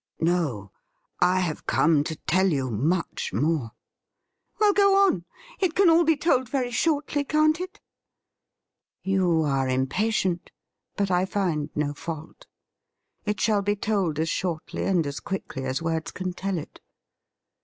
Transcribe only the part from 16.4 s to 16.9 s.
it.